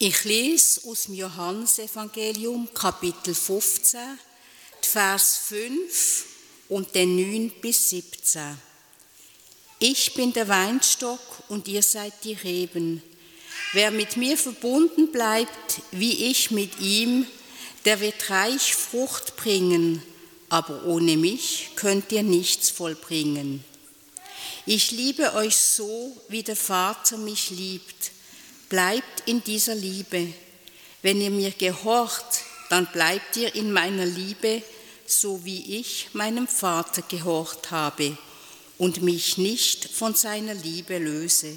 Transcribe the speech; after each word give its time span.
Ich 0.00 0.22
lese 0.22 0.80
aus 0.86 1.06
dem 1.06 1.14
Johannesevangelium 1.14 2.72
Kapitel 2.72 3.34
15, 3.34 3.98
Vers 4.80 5.40
5 5.48 6.24
und 6.68 6.94
den 6.94 7.16
9 7.16 7.50
bis 7.60 7.90
17. 7.90 8.56
Ich 9.80 10.14
bin 10.14 10.32
der 10.32 10.46
Weinstock 10.46 11.18
und 11.48 11.66
ihr 11.66 11.82
seid 11.82 12.12
die 12.22 12.34
Reben. 12.34 13.02
Wer 13.72 13.90
mit 13.90 14.16
mir 14.16 14.38
verbunden 14.38 15.10
bleibt, 15.10 15.80
wie 15.90 16.30
ich 16.30 16.52
mit 16.52 16.78
ihm, 16.78 17.26
der 17.84 17.98
wird 17.98 18.30
reich 18.30 18.76
Frucht 18.76 19.34
bringen, 19.34 20.00
aber 20.48 20.84
ohne 20.84 21.16
mich 21.16 21.70
könnt 21.74 22.12
ihr 22.12 22.22
nichts 22.22 22.70
vollbringen. 22.70 23.64
Ich 24.64 24.92
liebe 24.92 25.34
euch 25.34 25.56
so, 25.56 26.16
wie 26.28 26.44
der 26.44 26.54
Vater 26.54 27.16
mich 27.16 27.50
liebt 27.50 28.12
Bleibt 28.68 29.22
in 29.26 29.42
dieser 29.44 29.74
Liebe. 29.74 30.32
Wenn 31.02 31.20
ihr 31.20 31.30
mir 31.30 31.52
gehorcht, 31.52 32.42
dann 32.68 32.86
bleibt 32.86 33.36
ihr 33.36 33.54
in 33.54 33.72
meiner 33.72 34.04
Liebe, 34.04 34.62
so 35.06 35.44
wie 35.44 35.78
ich 35.78 36.08
meinem 36.12 36.46
Vater 36.46 37.02
gehorcht 37.02 37.70
habe 37.70 38.16
und 38.76 39.02
mich 39.02 39.38
nicht 39.38 39.88
von 39.90 40.14
seiner 40.14 40.54
Liebe 40.54 40.98
löse. 40.98 41.56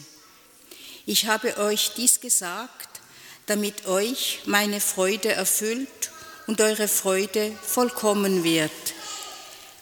Ich 1.05 1.25
habe 1.25 1.57
euch 1.57 1.91
dies 1.97 2.21
gesagt, 2.21 3.01
damit 3.45 3.85
euch 3.87 4.39
meine 4.45 4.79
Freude 4.79 5.33
erfüllt 5.33 6.11
und 6.47 6.61
eure 6.61 6.87
Freude 6.87 7.51
vollkommen 7.61 8.43
wird. 8.43 8.71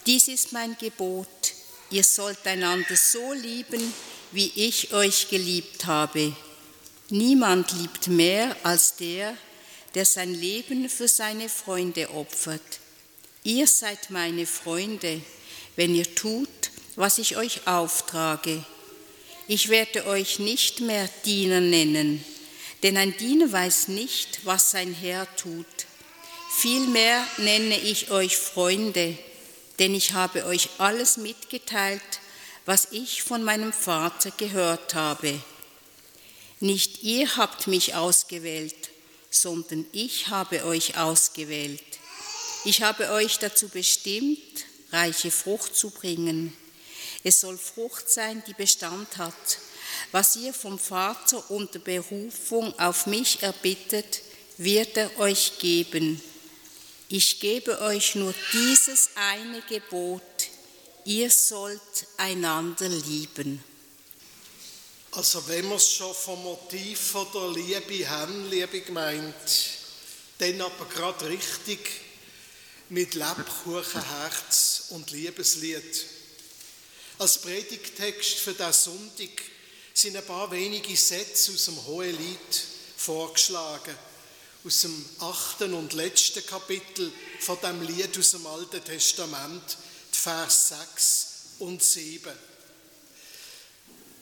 Dies 0.05 0.27
ist 0.27 0.53
mein 0.53 0.77
Gebot. 0.79 1.27
Ihr 1.91 2.03
sollt 2.03 2.45
einander 2.47 2.95
so 2.95 3.33
lieben, 3.33 3.93
wie 4.31 4.51
ich 4.55 4.93
euch 4.93 5.29
geliebt 5.29 5.85
habe. 5.85 6.35
Niemand 7.11 7.71
liebt 7.71 8.07
mehr 8.07 8.55
als 8.63 8.95
der, 8.97 9.35
der 9.95 10.05
sein 10.05 10.33
Leben 10.33 10.87
für 10.89 11.07
seine 11.07 11.49
Freunde 11.49 12.09
opfert. 12.11 12.79
Ihr 13.43 13.65
seid 13.65 14.11
meine 14.11 14.45
Freunde, 14.45 15.21
wenn 15.75 15.95
ihr 15.95 16.13
tut, 16.13 16.49
was 16.95 17.17
ich 17.17 17.35
euch 17.37 17.65
auftrage. 17.65 18.63
Ich 19.47 19.69
werde 19.69 20.05
euch 20.05 20.37
nicht 20.37 20.81
mehr 20.81 21.09
Diener 21.25 21.61
nennen, 21.61 22.23
denn 22.83 22.97
ein 22.97 23.17
Diener 23.17 23.51
weiß 23.51 23.87
nicht, 23.87 24.45
was 24.45 24.69
sein 24.69 24.93
Herr 24.93 25.27
tut. 25.35 25.65
Vielmehr 26.57 27.25
nenne 27.37 27.79
ich 27.79 28.11
euch 28.11 28.37
Freunde, 28.37 29.17
denn 29.79 29.95
ich 29.95 30.13
habe 30.13 30.45
euch 30.45 30.69
alles 30.77 31.17
mitgeteilt, 31.17 32.01
was 32.65 32.89
ich 32.91 33.23
von 33.23 33.43
meinem 33.43 33.73
Vater 33.73 34.31
gehört 34.37 34.93
habe. 34.93 35.39
Nicht 36.59 37.03
ihr 37.03 37.37
habt 37.37 37.67
mich 37.67 37.95
ausgewählt, 37.95 38.89
sondern 39.29 39.85
ich 39.91 40.27
habe 40.27 40.65
euch 40.65 40.97
ausgewählt. 40.97 41.81
Ich 42.65 42.81
habe 42.81 43.11
euch 43.11 43.39
dazu 43.39 43.69
bestimmt, 43.69 44.39
reiche 44.91 45.31
Frucht 45.31 45.75
zu 45.75 45.89
bringen. 45.91 46.55
Es 47.23 47.39
soll 47.39 47.57
Frucht 47.57 48.09
sein, 48.09 48.43
die 48.47 48.53
Bestand 48.53 49.17
hat. 49.17 49.59
Was 50.11 50.35
ihr 50.35 50.53
vom 50.53 50.77
Vater 50.77 51.49
unter 51.49 51.79
Berufung 51.79 52.77
auf 52.79 53.05
mich 53.05 53.41
erbittet, 53.41 54.21
wird 54.57 54.97
er 54.97 55.17
euch 55.19 55.59
geben. 55.59 56.21
Ich 57.07 57.39
gebe 57.39 57.79
euch 57.81 58.15
nur 58.15 58.33
dieses 58.53 59.11
eine 59.15 59.61
Gebot, 59.61 60.21
ihr 61.05 61.31
sollt 61.31 62.07
einander 62.17 62.89
lieben. 62.89 63.63
Also 65.11 65.47
wenn 65.47 65.67
wir 65.67 65.75
es 65.75 65.91
schon 65.91 66.13
vom 66.13 66.43
Motiv 66.43 66.99
von 66.99 67.27
der 67.33 67.49
Liebe 67.49 68.07
haben, 68.07 68.49
liebe 68.49 68.81
Gemeinde, 68.81 69.33
dann 70.37 70.61
aber 70.61 70.85
gerade 70.85 71.27
richtig 71.27 71.79
mit 72.89 73.15
Lebkuchenherz 73.15 74.85
und 74.89 75.09
Liebeslied. 75.09 76.05
Als 77.17 77.39
Predigtext 77.39 78.35
für 78.35 78.53
den 78.53 78.71
Sonntag 78.71 79.29
sind 79.93 80.15
ein 80.15 80.25
paar 80.25 80.49
wenige 80.51 80.95
Sätze 80.95 81.53
aus 81.53 81.65
dem 81.65 81.85
Hohelied 81.87 82.63
vorgeschlagen, 82.95 83.95
aus 84.63 84.81
dem 84.81 85.05
achten 85.19 85.73
und 85.73 85.93
letzten 85.93 86.45
Kapitel 86.45 87.11
von 87.39 87.57
dem 87.61 87.81
Lied 87.81 88.15
aus 88.17 88.31
dem 88.31 88.45
Alten 88.45 88.83
Testament, 88.83 89.77
die 90.13 90.17
Vers 90.17 90.69
6 90.69 91.27
und 91.59 91.81
7. 91.81 92.48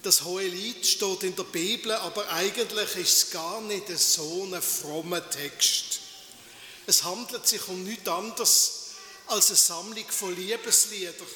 Das 0.03 0.23
hohe 0.23 0.47
Lied 0.47 0.85
steht 0.85 1.23
in 1.23 1.35
der 1.35 1.43
Bibel, 1.43 1.91
aber 1.91 2.29
eigentlich 2.29 2.95
ist 2.95 3.17
es 3.17 3.31
gar 3.31 3.59
nicht 3.61 3.87
so 3.97 4.47
ein 4.51 4.61
frommer 4.61 5.27
Text. 5.29 5.99
Es 6.85 7.03
handelt 7.03 7.47
sich 7.47 7.67
um 7.67 7.83
nichts 7.83 8.07
anderes 8.07 8.71
als 9.27 9.49
eine 9.49 9.57
Sammlung 9.57 10.05
von 10.07 10.35
Liebesliedern, 10.35 11.27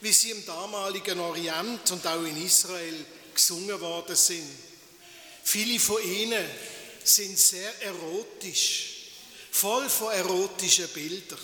wie 0.00 0.12
sie 0.12 0.30
im 0.30 0.44
damaligen 0.44 1.20
Orient 1.20 1.90
und 1.90 2.06
auch 2.06 2.24
in 2.24 2.44
Israel 2.44 3.06
gesungen 3.32 3.80
worden 3.80 4.16
sind. 4.16 4.48
Viele 5.44 5.78
von 5.78 6.02
ihnen 6.02 6.44
sind 7.04 7.38
sehr 7.38 7.82
erotisch, 7.82 9.10
voll 9.50 9.88
von 9.88 10.12
erotischen 10.12 10.88
Bildern. 10.88 11.38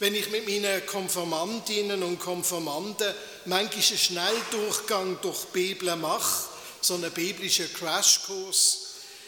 Wenn 0.00 0.14
ich 0.14 0.28
mit 0.30 0.46
meinen 0.46 0.84
Konformantinnen 0.86 2.02
und 2.02 2.18
Konformanten 2.18 3.14
manchmal 3.44 3.84
einen 3.84 3.98
Schnelldurchgang 3.98 5.18
durch 5.22 5.44
die 5.44 5.52
Bibel 5.52 5.94
mache, 5.96 6.48
so 6.80 6.94
einen 6.94 7.12
biblischen 7.12 7.72
Crashkurs, 7.72 8.80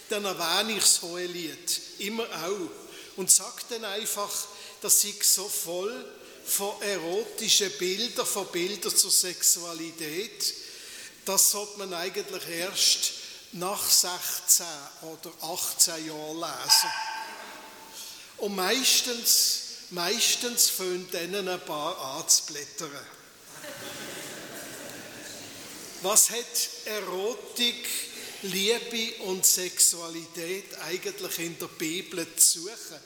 dann 0.09 0.25
erwähne 0.25 0.72
ich 0.72 0.82
das 0.82 1.03
Hohelied 1.03 1.81
immer 1.99 2.25
auch 2.25 3.16
und 3.16 3.31
sage 3.31 3.62
dann 3.71 3.84
einfach, 3.84 4.31
dass 4.81 5.04
ich 5.04 5.22
so 5.22 5.49
voll 5.49 6.04
von 6.44 6.81
erotischen 6.83 7.71
Bildern, 7.78 8.27
von 8.27 8.47
Bildern 8.48 8.94
zur 8.94 9.10
Sexualität, 9.10 10.54
das 11.25 11.50
sollte 11.50 11.78
man 11.78 11.94
eigentlich 11.94 12.48
erst 12.48 13.12
nach 13.53 13.83
16 13.88 14.66
oder 15.03 15.33
18 15.43 16.06
Jahren 16.06 16.41
lesen. 16.41 16.91
Und 18.38 18.54
meistens 18.54 19.66
Meistens 19.91 20.69
fängt 20.69 21.14
denen 21.14 21.48
ein 21.48 21.64
paar 21.64 21.97
anzublättern. 22.19 22.91
Was 26.02 26.30
hat 26.30 26.69
Erotik, 26.86 27.86
Liebe 28.42 29.22
und 29.22 29.47
Sexualität 29.47 30.76
eigentlich 30.80 31.38
in 31.38 31.58
der 31.58 31.69
Bibel 31.69 32.26
zu 32.36 32.62
suchen? 32.62 33.00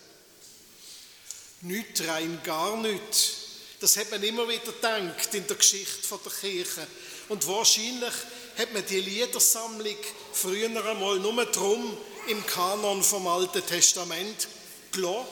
Nicht 1.63 2.07
rein 2.09 2.41
gar 2.43 2.77
nicht. 2.79 3.35
Das 3.81 3.99
hat 3.99 4.11
man 4.11 4.23
immer 4.23 4.49
wieder 4.49 4.73
gedacht 4.73 5.35
in 5.35 5.47
der 5.47 5.57
Geschichte 5.57 6.19
der 6.25 6.33
Kirche. 6.33 6.87
Und 7.29 7.47
wahrscheinlich 7.47 8.15
hat 8.57 8.73
man 8.73 8.87
die 8.87 9.01
Liedersammlung 9.01 9.97
früher 10.33 10.85
einmal 10.85 11.19
nur 11.19 11.45
drum 11.47 11.97
im 12.27 12.45
Kanon 12.47 13.03
vom 13.03 13.27
Alten 13.27 13.65
Testament 13.67 14.49
gelassen, 14.93 15.27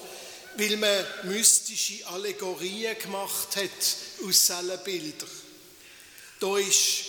weil 0.58 0.76
man 0.76 1.06
mystische 1.22 2.04
Allegorien 2.08 2.98
gemacht 2.98 3.54
hat 3.54 4.26
aus 4.26 4.46
solchen 4.46 4.82
Bildern. 4.82 5.30
Da 6.40 6.58
ist 6.58 7.04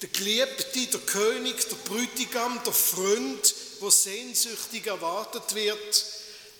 der 0.00 0.08
Geliebte, 0.08 0.86
der 0.86 1.00
König, 1.00 1.68
der 1.68 1.76
Brütigam, 1.76 2.60
der 2.64 2.72
Freund, 2.72 3.54
wo 3.80 3.90
sehnsüchtig 3.90 4.86
erwartet 4.86 5.54
wird, 5.54 6.04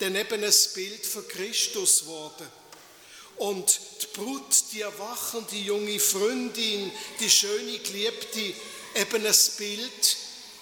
dann 0.00 0.14
eben 0.16 0.44
ein 0.44 0.54
Bild 0.74 1.06
für 1.06 1.22
Christus 1.22 2.00
geworden. 2.00 2.46
Und 3.36 3.80
die 4.02 4.06
Brut, 4.18 4.64
die 4.72 4.82
erwachende 4.82 5.56
junge 5.56 5.98
Freundin, 5.98 6.92
die 7.20 7.30
schöne 7.30 7.78
Geliebte, 7.78 8.52
eben 8.94 9.26
ein 9.26 9.36
Bild 9.56 10.16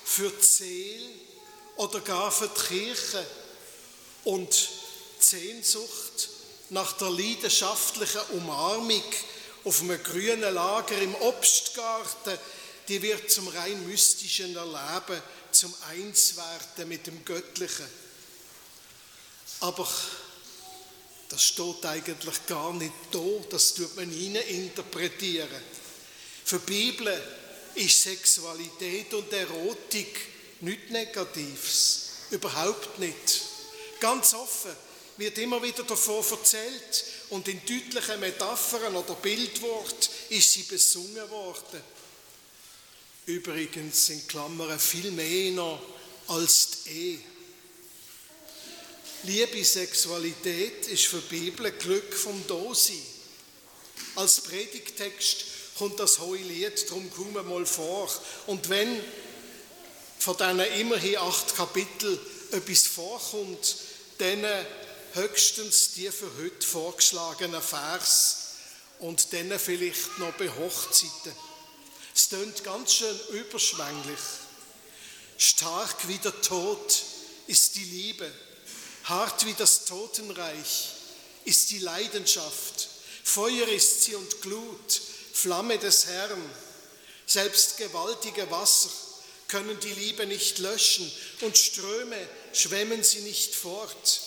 für 0.04 0.30
die 0.30 0.44
Seele 0.44 1.08
oder 1.76 2.00
gar 2.00 2.30
für 2.30 2.48
die 2.48 2.68
Kirche. 2.68 3.26
Und 4.24 4.81
Sehnsucht 5.24 6.28
nach 6.70 6.92
der 6.94 7.10
leidenschaftlichen 7.10 8.20
Umarmung 8.32 9.02
auf 9.64 9.80
einem 9.80 10.02
grünen 10.02 10.54
Lager 10.54 10.98
im 10.98 11.14
Obstgarten, 11.16 12.38
die 12.88 13.00
wird 13.02 13.30
zum 13.30 13.48
rein 13.48 13.86
mystischen 13.86 14.56
Erleben, 14.56 15.22
zum 15.52 15.72
Einswerden 15.90 16.88
mit 16.88 17.06
dem 17.06 17.24
Göttlichen. 17.24 17.86
Aber 19.60 19.88
das 21.28 21.44
steht 21.44 21.84
eigentlich 21.86 22.46
gar 22.46 22.72
nicht 22.72 22.92
da, 23.12 23.20
das 23.50 23.74
tut 23.74 23.94
man 23.96 24.10
hinein 24.10 24.42
interpretieren. 24.48 25.62
Für 26.44 26.58
die 26.58 26.72
Bibel 26.72 27.22
ist 27.74 28.02
Sexualität 28.02 29.14
und 29.14 29.32
Erotik 29.32 30.20
nichts 30.60 30.90
Negatives, 30.90 32.08
überhaupt 32.30 32.98
nicht. 32.98 33.42
Ganz 34.00 34.34
offen 34.34 34.72
wird 35.16 35.38
immer 35.38 35.62
wieder 35.62 35.82
davon 35.84 36.24
erzählt 36.30 37.04
und 37.30 37.46
in 37.48 37.60
deutlichen 37.66 38.20
Metaphern 38.20 38.96
oder 38.96 39.14
Bildwort 39.14 40.10
ist 40.28 40.52
sie 40.52 40.62
besungen 40.62 41.30
worden. 41.30 41.80
Übrigens 43.26 44.10
in 44.10 44.26
Klammern 44.26 44.78
viel 44.78 45.10
mehr 45.12 45.52
noch 45.52 45.80
als 46.28 46.82
die 46.84 46.90
Ehe. 46.90 47.18
Liebe, 49.24 49.64
Sexualität 49.64 50.88
ist 50.88 51.06
für 51.06 51.20
die 51.20 51.38
Bibel 51.38 51.70
Glück 51.70 52.12
vom 52.12 52.44
Dosi. 52.48 53.00
Als 54.16 54.40
Predigtext 54.40 55.44
kommt 55.78 56.00
das 56.00 56.18
hohe 56.18 56.38
Lied 56.38 56.88
darum 56.88 57.08
kaum 57.14 57.32
mal 57.48 57.64
vor. 57.64 58.10
Und 58.48 58.68
wenn 58.68 59.00
von 60.18 60.36
diesen 60.36 60.60
immerhin 60.80 61.18
acht 61.18 61.54
Kapitel 61.54 62.18
etwas 62.50 62.86
vorkommt, 62.88 63.76
dann 64.18 64.44
höchstens 65.14 65.92
die 65.92 66.10
für 66.10 66.30
heute 66.38 66.66
vorgeschlagenen 66.66 67.62
Vers 67.62 68.36
und 68.98 69.32
dann 69.32 69.58
vielleicht 69.58 70.18
noch 70.18 70.32
bei 70.34 70.48
Hochzeiten. 70.48 71.32
Es 72.14 72.28
tönt 72.28 72.64
ganz 72.64 72.94
schön 72.94 73.18
überschwänglich. 73.30 74.20
Stark 75.38 76.08
wie 76.08 76.18
der 76.18 76.40
Tod 76.42 77.02
ist 77.46 77.74
die 77.76 77.84
Liebe, 77.84 78.30
hart 79.04 79.44
wie 79.44 79.54
das 79.54 79.84
Totenreich 79.84 80.88
ist 81.44 81.70
die 81.70 81.80
Leidenschaft, 81.80 82.88
Feuer 83.24 83.66
ist 83.68 84.04
sie 84.04 84.14
und 84.14 84.42
Glut, 84.42 85.00
Flamme 85.32 85.78
des 85.78 86.06
Herrn. 86.06 86.50
Selbst 87.26 87.78
gewaltige 87.78 88.50
Wasser 88.50 88.90
können 89.48 89.78
die 89.80 89.92
Liebe 89.92 90.26
nicht 90.26 90.58
löschen 90.58 91.10
und 91.40 91.56
Ströme 91.56 92.16
schwemmen 92.52 93.02
sie 93.02 93.20
nicht 93.20 93.54
fort. 93.54 94.20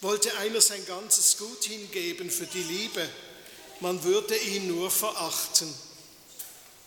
Wollte 0.00 0.36
einer 0.38 0.60
sein 0.60 0.84
ganzes 0.86 1.38
Gut 1.38 1.64
hingeben 1.64 2.30
für 2.30 2.46
die 2.46 2.62
Liebe, 2.62 3.08
man 3.80 4.02
würde 4.04 4.36
ihn 4.36 4.68
nur 4.68 4.90
verachten. 4.90 5.72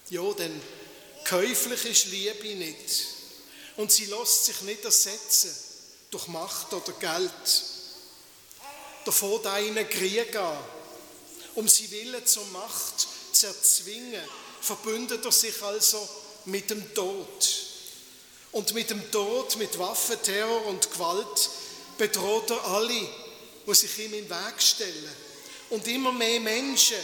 Ja, 0.09 0.31
denn 0.33 0.61
käuflich 1.25 1.85
ist 1.85 2.05
Liebe 2.07 2.55
nicht 2.55 3.05
und 3.77 3.91
sie 3.91 4.05
lässt 4.05 4.45
sich 4.45 4.61
nicht 4.61 4.83
ersetzen 4.85 5.55
durch 6.11 6.27
Macht 6.27 6.73
oder 6.73 6.91
Geld. 6.93 7.63
Davor 9.05 9.45
einen 9.45 9.87
Krieg 9.89 10.35
an, 10.35 10.57
um 11.55 11.67
sie 11.67 11.89
Wille 11.91 12.23
zur 12.25 12.45
Macht 12.47 13.07
zu 13.31 13.47
erzwingen, 13.47 14.23
verbündet 14.61 15.25
er 15.25 15.31
sich 15.31 15.61
also 15.61 16.07
mit 16.45 16.69
dem 16.69 16.93
Tod. 16.93 17.65
Und 18.51 18.73
mit 18.73 18.89
dem 18.89 19.11
Tod, 19.11 19.55
mit 19.57 19.77
Waffen, 19.77 20.21
Terror 20.23 20.65
und 20.65 20.91
Gewalt 20.91 21.49
bedroht 21.99 22.49
er 22.49 22.65
alle, 22.65 23.07
die 23.67 23.75
sich 23.75 23.99
ihm 23.99 24.13
in 24.13 24.27
den 24.27 24.29
Weg 24.29 24.59
stellen. 24.61 25.15
Und 25.69 25.87
immer 25.87 26.11
mehr 26.11 26.39
Menschen 26.39 26.97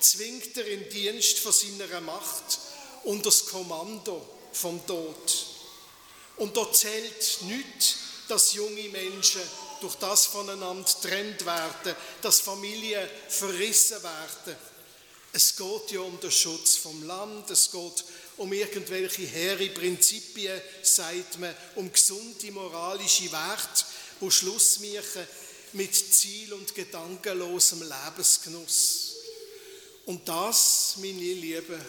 zwingt 0.00 0.56
er 0.56 0.66
in 0.66 0.88
Dienst 0.88 1.38
von 1.38 1.52
seiner 1.52 2.00
Macht 2.00 2.58
und 3.04 3.24
das 3.24 3.46
Kommando 3.46 4.26
vom 4.52 4.84
Tod. 4.86 5.46
Und 6.38 6.56
da 6.56 6.72
zählt 6.72 7.42
nicht, 7.42 7.96
dass 8.26 8.54
junge 8.54 8.88
Menschen 8.88 9.42
durch 9.80 9.94
das 9.96 10.26
voneinander 10.26 10.88
getrennt 11.00 11.44
werden, 11.44 11.94
dass 12.22 12.40
Familien 12.40 13.08
verrissen 13.28 14.02
werden. 14.02 14.56
Es 15.32 15.54
geht 15.56 15.92
ja 15.92 16.00
um 16.00 16.18
den 16.20 16.30
Schutz 16.30 16.76
vom 16.76 17.06
Land, 17.06 17.50
es 17.50 17.70
geht 17.70 18.04
um 18.38 18.52
irgendwelche 18.52 19.22
hehre 19.22 19.68
Prinzipien, 19.68 20.60
sagt 20.82 21.38
man, 21.38 21.54
um 21.74 21.92
gesunde 21.92 22.50
moralische 22.50 23.30
Werte, 23.30 23.84
wo 24.20 24.30
Schluss 24.30 24.80
machen 24.80 25.26
mit 25.72 25.94
Ziel 25.94 26.52
und 26.52 26.74
gedankenlosem 26.74 27.82
Lebensgenuss. 27.82 29.16
Und 30.06 30.26
das, 30.28 30.94
meine 30.96 31.18
Lieben, 31.18 31.80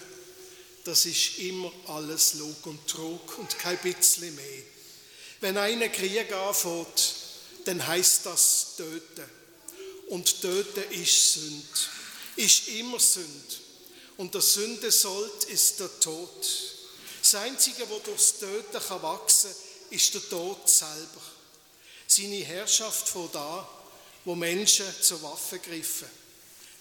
das 0.83 1.05
ist 1.05 1.39
immer 1.39 1.71
alles 1.87 2.33
Lug 2.35 2.65
und 2.65 2.87
Trug 2.87 3.37
und 3.37 3.57
kein 3.59 3.77
bisschen 3.77 4.35
mehr. 4.35 4.63
Wenn 5.39 5.57
einer 5.57 5.89
Krieg 5.89 6.31
anfängt, 6.31 7.15
dann 7.65 7.85
heißt 7.85 8.25
das 8.25 8.75
töten. 8.75 9.29
Und 10.07 10.41
töten 10.41 10.91
ist 10.91 11.33
Sünd, 11.33 11.89
ist 12.35 12.67
immer 12.69 12.99
Sünd. 12.99 13.61
Und 14.17 14.33
der 14.33 14.41
Sünde 14.41 14.91
sollt 14.91 15.45
ist 15.45 15.79
der 15.79 15.99
Tod. 15.99 16.45
Das 17.21 17.35
Einzige, 17.35 17.89
was 17.89 18.03
durchs 18.03 18.39
Töten 18.39 19.01
wachsen 19.01 19.51
kann, 19.51 19.97
ist 19.97 20.13
der 20.13 20.29
Tod 20.29 20.67
selber. 20.67 21.21
Seine 22.11 22.43
Herrschaft 22.43 23.07
von 23.07 23.29
da, 23.31 23.69
wo 24.25 24.33
Menschen 24.33 24.87
zur 24.99 25.21
Waffe 25.21 25.59
griffen. 25.59 26.07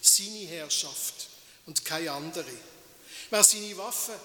Seine 0.01 0.47
Herrschaft 0.47 1.27
und 1.67 1.85
keine 1.85 2.11
andere. 2.11 2.51
Wer 3.29 3.43
seine 3.43 3.77
Waffe 3.77 4.19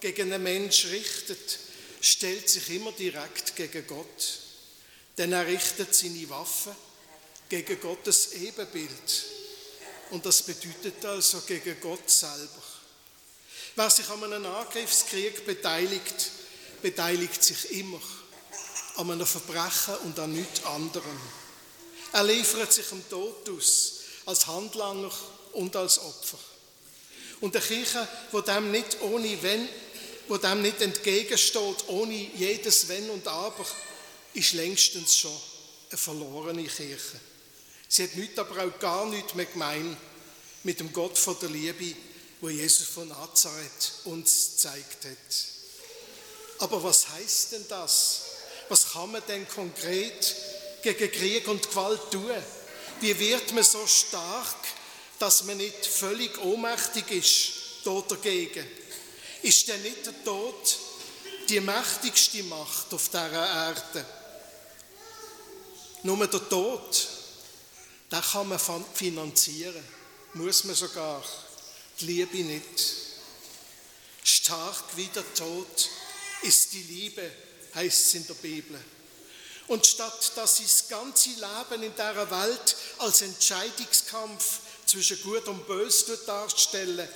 gegen 0.00 0.32
einen 0.32 0.42
Menschen 0.42 0.90
richtet, 0.90 1.60
stellt 2.00 2.50
sich 2.50 2.70
immer 2.70 2.90
direkt 2.90 3.54
gegen 3.54 3.86
Gott. 3.86 4.40
Denn 5.16 5.32
er 5.32 5.46
richtet 5.46 5.94
seine 5.94 6.28
Waffe 6.28 6.74
gegen 7.48 7.80
Gottes 7.80 8.32
Ebenbild. 8.32 9.24
Und 10.10 10.26
das 10.26 10.42
bedeutet 10.42 11.04
also 11.04 11.40
gegen 11.42 11.80
Gott 11.80 12.10
selber. 12.10 12.62
Wer 13.76 13.90
sich 13.90 14.08
an 14.08 14.24
einem 14.24 14.46
Angriffskrieg 14.46 15.46
beteiligt, 15.46 16.30
beteiligt 16.82 17.44
sich 17.44 17.70
immer 17.78 18.00
an 18.98 19.12
einem 19.12 19.26
Verbrechen 19.26 19.94
und 20.04 20.18
an 20.18 20.32
nichts 20.32 20.64
anderem. 20.64 21.20
Er 22.12 22.24
liefert 22.24 22.72
sich 22.72 22.86
dem 22.88 23.08
Tod 23.08 23.48
aus, 23.48 23.92
als 24.26 24.46
Handlanger 24.48 25.12
und 25.52 25.76
als 25.76 26.00
Opfer. 26.00 26.38
Und 27.40 27.54
der 27.54 27.62
Kirche, 27.62 28.06
wo 28.32 28.40
dem 28.40 28.72
nicht 28.72 29.00
ohne 29.00 29.40
Wenn, 29.40 29.68
wo 30.26 30.36
dem 30.36 30.62
nicht 30.62 30.80
entgegensteht, 30.80 31.84
ohne 31.86 32.12
jedes 32.12 32.88
Wenn 32.88 33.08
und 33.10 33.26
Aber, 33.28 33.64
ist 34.34 34.54
längstens 34.54 35.16
schon 35.16 35.40
eine 35.90 35.98
verlorene 35.98 36.64
Kirche. 36.64 37.20
Sie 37.88 38.02
hat 38.02 38.16
nichts, 38.16 38.38
aber 38.38 38.64
auch 38.64 38.78
gar 38.80 39.06
nichts 39.06 39.34
mehr 39.34 39.46
gemein 39.46 39.96
mit 40.64 40.80
dem 40.80 40.92
Gott 40.92 41.16
von 41.16 41.36
der 41.40 41.50
Liebe, 41.50 41.94
wo 42.40 42.48
Jesus 42.48 42.88
von 42.88 43.08
Nazareth 43.08 43.92
uns 44.04 44.50
gezeigt 44.56 45.04
hat. 45.04 46.58
Aber 46.58 46.82
was 46.82 47.08
heißt 47.10 47.52
denn 47.52 47.64
das? 47.68 48.27
Was 48.68 48.92
kann 48.92 49.12
man 49.12 49.22
denn 49.26 49.48
konkret 49.48 50.36
gegen 50.82 51.10
Krieg 51.10 51.48
und 51.48 51.68
Gewalt 51.68 52.10
tun? 52.10 52.30
Wie 53.00 53.18
wird 53.18 53.52
man 53.52 53.64
so 53.64 53.86
stark, 53.86 54.56
dass 55.18 55.44
man 55.44 55.56
nicht 55.56 55.86
völlig 55.86 56.38
ohnmächtig 56.38 57.10
ist 57.10 57.52
dort 57.84 58.10
dagegen? 58.10 58.66
Ist 59.42 59.68
denn 59.68 59.82
nicht 59.82 60.04
der 60.04 60.24
Tod 60.24 60.76
die 61.48 61.60
mächtigste 61.60 62.42
Macht 62.44 62.92
auf 62.92 63.08
dieser 63.08 63.30
Erde? 63.32 64.04
Nur 66.02 66.26
der 66.26 66.48
Tod, 66.48 67.08
den 68.10 68.20
kann 68.20 68.48
man 68.48 68.84
finanzieren, 68.94 69.84
muss 70.34 70.64
man 70.64 70.74
sogar, 70.74 71.24
die 72.00 72.06
Liebe 72.06 72.38
nicht. 72.38 72.84
Stark 74.22 74.84
wie 74.96 75.06
der 75.06 75.34
Tod 75.34 75.88
ist 76.42 76.72
die 76.72 76.82
Liebe, 76.82 77.30
heißt 77.74 78.06
es 78.06 78.14
in 78.14 78.26
der 78.26 78.34
Bibel. 78.34 78.78
Und 79.68 79.86
statt 79.86 80.32
dass 80.34 80.56
sie 80.56 80.64
das 80.64 80.88
ganze 80.88 81.30
Leben 81.30 81.82
in 81.82 81.92
dieser 81.92 82.30
Welt 82.30 82.76
als 82.98 83.22
Entscheidungskampf 83.22 84.60
zwischen 84.86 85.22
Gut 85.22 85.46
und 85.46 85.66
Böse 85.66 86.18
darstellen, 86.26 87.08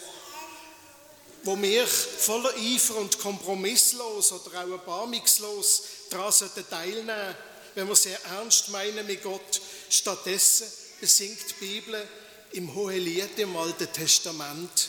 wo 1.44 1.60
wir 1.60 1.86
voller 1.86 2.54
Eifer 2.54 2.96
und 2.96 3.18
kompromisslos 3.18 4.32
oder 4.32 4.64
auch 4.64 4.70
erbarmungslos 4.70 5.82
daran 6.10 6.34
teilnehmen 6.68 7.34
wenn 7.74 7.88
wir 7.88 7.96
sehr 7.96 8.22
ernst 8.24 8.68
meinen 8.68 9.06
mit 9.06 9.22
Gott. 9.22 9.60
Stattdessen 9.88 10.66
besingt 11.00 11.38
die 11.50 11.64
Bibel 11.64 12.08
im 12.52 12.74
Hohelied 12.74 13.38
im 13.38 13.56
Alten 13.56 13.90
Testament 13.92 14.88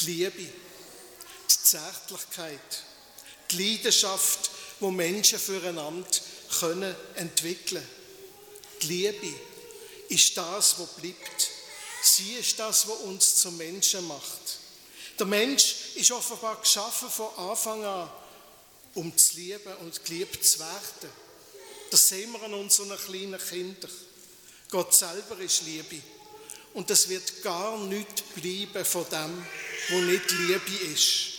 die 0.00 0.06
Liebe, 0.06 0.42
die 0.42 1.62
Zärtlichkeit, 1.62 2.82
die 3.50 3.56
Leidenschaft, 3.56 4.50
wo 4.80 4.90
Menschen 4.90 5.38
füreinander 5.38 6.08
können 6.58 6.94
entwickeln. 7.14 7.86
Die 8.82 8.86
Liebe 8.86 9.34
ist 10.08 10.36
das, 10.36 10.78
was 10.78 10.88
bleibt. 11.00 11.50
Sie 12.02 12.34
ist 12.34 12.58
das, 12.58 12.86
was 12.86 12.98
uns 12.98 13.36
zum 13.36 13.56
Menschen 13.56 14.06
macht. 14.06 14.58
Der 15.18 15.26
Mensch 15.26 15.74
ist 15.94 16.10
offenbar 16.10 16.60
geschaffen 16.60 17.08
von 17.08 17.34
Anfang 17.36 17.84
an, 17.84 18.10
um 18.94 19.16
zu 19.16 19.36
lieben 19.36 19.74
und 19.80 20.04
geliebt 20.04 20.44
zu 20.44 20.58
werden. 20.58 21.10
Das 21.90 22.08
sehen 22.08 22.32
wir 22.32 22.42
an 22.42 22.54
unseren 22.54 22.96
kleinen 22.98 23.38
Kindern. 23.38 23.90
Gott 24.68 24.94
selber 24.94 25.38
ist 25.38 25.62
Liebe. 25.62 26.00
Und 26.74 26.90
es 26.90 27.08
wird 27.08 27.42
gar 27.42 27.78
nichts 27.78 28.22
bleiben 28.34 28.84
von 28.84 29.06
dem, 29.08 29.46
wo 29.90 30.00
nicht 30.00 30.30
Liebe 30.32 30.84
ist. 30.92 31.33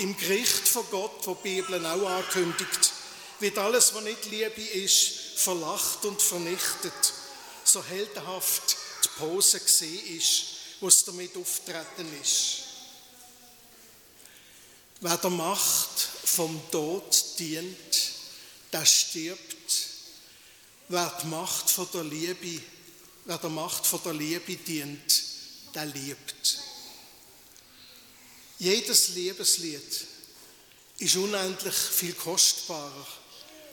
Im 0.00 0.16
Gericht 0.16 0.66
von 0.66 0.84
Gott, 0.90 1.26
wo 1.26 1.34
die 1.34 1.60
Bibel 1.60 1.84
auch 1.84 2.08
ankündigt, 2.08 2.92
wird 3.38 3.58
alles, 3.58 3.94
was 3.94 4.02
nicht 4.02 4.24
Liebe 4.26 4.62
ist, 4.62 5.12
verlacht 5.36 6.04
und 6.04 6.20
vernichtet. 6.20 7.12
So 7.64 7.84
heldenhaft 7.84 8.76
die 9.04 9.08
Pose 9.18 9.60
gesehen 9.60 10.16
ist, 10.16 10.44
was 10.80 11.04
damit 11.04 11.36
auftreten 11.36 12.08
ist. 12.22 12.62
Wer 15.00 15.16
der 15.18 15.30
Macht 15.30 16.08
vom 16.24 16.60
Tod 16.70 17.24
dient, 17.38 17.76
der 18.72 18.86
stirbt 18.86 19.50
wer 20.90 21.12
die 21.22 21.26
Macht 21.28 21.70
von 21.70 21.86
der 21.94 22.04
Liebe, 22.04 22.62
wer 23.24 23.38
der 23.38 23.50
Macht 23.50 23.86
von 23.86 24.00
der 24.04 24.12
Liebe 24.12 24.56
dient, 24.56 25.22
der 25.74 25.86
liebt. 25.86 26.58
Jedes 28.60 29.08
Liebeslied 29.14 30.06
ist 30.98 31.16
unendlich 31.16 31.74
viel 31.74 32.12
kostbarer 32.12 33.06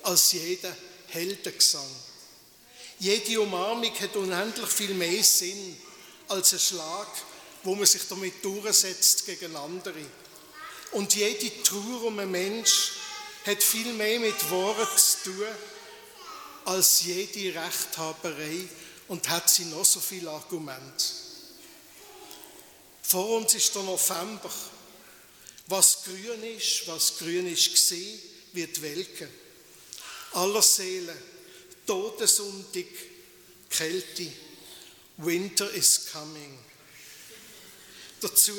als 0.04 0.32
jeder 0.32 0.74
Heldengesang. 1.08 1.92
Jede 2.98 3.42
Umarmung 3.42 3.94
hat 4.00 4.16
unendlich 4.16 4.70
viel 4.70 4.94
mehr 4.94 5.22
Sinn 5.26 5.76
als 6.30 6.54
ein 6.54 6.60
Schlag, 6.60 7.08
wo 7.64 7.76
man 7.76 7.86
sich 7.86 8.04
damit 8.08 8.36
durchsetzt 8.46 9.26
gegen 9.26 9.58
andere. 9.58 10.06
Und 10.94 11.14
jede 11.16 11.64
Trauer 11.64 12.04
um 12.04 12.20
einen 12.20 12.32
Mensch 12.32 12.94
hat 13.46 13.62
viel 13.62 13.92
mehr 13.92 14.22
mit 14.22 14.50
Worten 14.50 14.98
zu 14.98 15.32
tun 15.32 15.48
als 16.64 17.02
jede 17.02 17.60
Rechthaberei 17.60 18.70
und 19.10 19.28
hat 19.28 19.50
sie 19.50 19.66
noch 19.66 19.84
so 19.84 20.00
viele 20.00 20.32
Argumente. 20.32 21.04
Vor 23.02 23.38
uns 23.38 23.54
ist 23.54 23.76
der 23.76 23.84
November. 23.84 24.50
Was 25.68 26.04
grün 26.06 26.44
ist, 26.56 26.88
was 26.88 27.18
grün 27.18 27.52
ist 27.52 27.72
gesehen, 27.72 28.20
wird 28.54 28.82
welken. 28.82 29.30
Aller 30.34 30.62
Seelen, 30.62 31.18
Todessundig, 31.86 32.88
Kälte, 33.70 34.32
Winter 35.18 35.70
is 35.72 36.08
coming. 36.12 36.58
Dazu 38.22 38.54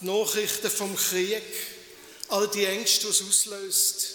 die 0.00 0.06
Nachrichten 0.06 0.70
vom 0.70 0.96
Krieg, 0.96 1.42
all 2.28 2.48
die 2.48 2.64
Ängste, 2.64 3.06
die 3.06 3.12
es 3.12 3.22
auslöst, 3.22 4.06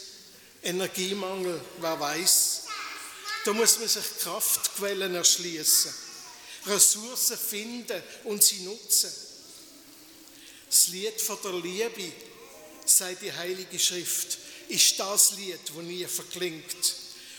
Energiemangel, 0.64 1.62
wer 1.80 2.00
weiß. 2.00 2.64
Da 3.46 3.54
muss 3.54 3.80
man 3.80 3.88
sich 3.88 4.04
Kraftquellen 4.20 5.16
erschließen, 5.16 5.94
Ressourcen 6.66 7.38
finden 7.38 8.02
und 8.26 8.44
sie 8.44 8.62
nutzen. 8.62 9.12
Das 10.70 10.88
Lied 10.88 11.20
von 11.22 11.38
der 11.44 11.54
Liebe, 11.54 12.12
sagt 12.86 13.22
die 13.22 13.32
Heilige 13.32 13.80
Schrift, 13.80 14.38
ist 14.68 15.00
das 15.00 15.32
Lied, 15.34 15.60
wo 15.74 15.82
nie 15.82 16.06
verklingt, 16.06 16.96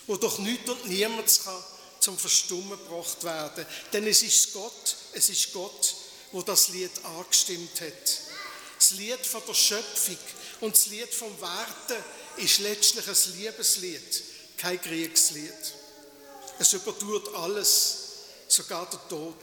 wo 0.07 0.17
doch 0.17 0.39
nichts 0.39 0.71
und 0.71 0.89
niemand 0.89 1.41
kann 1.45 1.65
zum 2.01 2.17
Verstummen 2.17 2.79
gebracht 2.79 3.25
werden. 3.25 3.67
Denn 3.93 4.07
es 4.07 4.23
ist 4.23 4.53
Gott, 4.53 4.97
es 5.13 5.29
ist 5.29 5.53
Gott, 5.53 5.95
wo 6.33 6.43
das 6.43 6.69
Lied 6.69 6.91
angestimmt 7.05 7.81
hat. 7.81 8.19
Das 8.79 8.91
Lied 8.93 9.25
von 9.27 9.43
der 9.47 9.55
Schöpfung 9.55 10.19
und 10.61 10.75
das 10.75 10.87
Lied 10.87 11.13
vom 11.13 11.41
Warten 11.41 12.05
ist 12.37 12.59
letztlich 12.59 13.07
ein 13.09 13.39
Liebeslied, 13.39 14.23
kein 14.59 14.81
Kriegslied. 14.81 15.53
Es 16.59 16.73
übertut 16.73 17.35
alles, 17.35 17.97
sogar 18.49 18.89
der 18.89 19.09
Tod. 19.09 19.35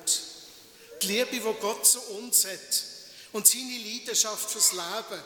Die 1.01 1.07
Liebe, 1.07 1.31
die 1.31 1.59
Gott 1.59 1.85
zu 1.85 1.99
uns 2.01 2.45
hat 2.45 2.92
und 3.33 3.47
seine 3.47 3.77
Leidenschaft 3.79 4.49
fürs 4.49 4.71
Leben, 4.71 5.21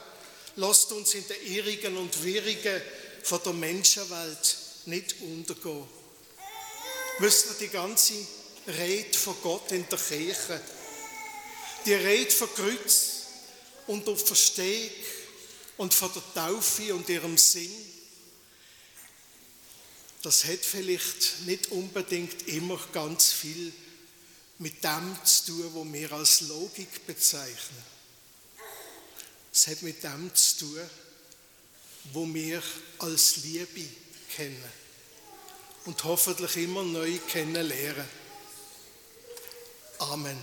lasst 0.56 0.92
uns 0.92 1.14
in 1.14 1.28
der 1.28 1.42
irrigen 1.44 1.98
und 1.98 2.24
wirrigen 2.24 2.82
von 3.24 3.42
der 3.44 3.54
Menschenwelt 3.54 4.58
nicht 4.86 5.16
untergehen. 5.22 5.88
Wisst 7.20 7.48
ihr, 7.48 7.68
die 7.68 7.72
ganze 7.72 8.14
Rede 8.68 9.18
von 9.18 9.36
Gott 9.44 9.72
in 9.72 9.88
der 9.90 10.00
Kirche, 10.00 10.62
die 11.86 11.94
Rede 11.94 12.32
von 12.32 12.54
Kreuz 12.54 13.24
und 13.88 14.08
der 14.08 14.16
Verstehung 14.16 14.92
und 15.78 15.94
von 15.94 16.12
der 16.14 16.34
Taufe 16.34 16.94
und 16.96 17.08
ihrem 17.10 17.38
Sinn, 17.38 17.72
das 20.22 20.46
hat 20.46 20.60
vielleicht 20.60 21.42
nicht 21.46 21.72
unbedingt 21.72 22.48
immer 22.48 22.80
ganz 22.92 23.32
viel 23.32 23.72
mit 24.60 24.84
dem 24.84 25.18
zu 25.24 25.46
tun, 25.46 25.72
was 25.74 25.94
wir 25.94 26.12
als 26.12 26.42
Logik 26.42 27.06
bezeichnen. 27.06 27.97
Es 29.58 29.66
hat 29.66 29.82
mit 29.82 30.04
dem 30.04 30.30
zu 30.36 30.60
tun, 30.60 30.90
wo 32.14 32.32
wir 32.32 32.62
als 33.00 33.38
Liebe 33.38 33.90
kennen 34.36 34.64
und 35.86 36.04
hoffentlich 36.04 36.58
immer 36.58 36.84
neu 36.84 37.18
kennenlernen. 37.28 38.06
Amen. 39.98 40.38